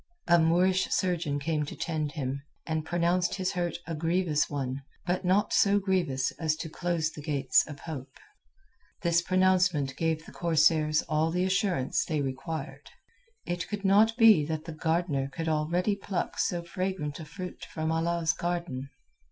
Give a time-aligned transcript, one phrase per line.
[0.27, 5.23] A Moorish surgeon came to tend him, and pronounced his hurt a grievous one, but
[5.23, 8.17] not so grievous as to close the gates of hope.
[9.03, 12.89] This pronouncement gave the corsairs all the assurance they required.
[13.45, 17.91] It could not be that the Gardener could already pluck so fragrant a fruit from
[17.91, 18.89] Allah's garden.